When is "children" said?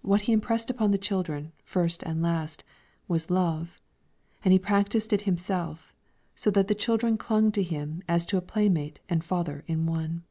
0.96-1.52, 6.74-7.18